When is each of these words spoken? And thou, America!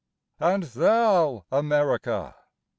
And 0.39 0.63
thou, 0.63 1.45
America! 1.51 2.35